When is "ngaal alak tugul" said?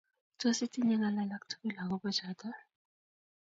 0.97-1.75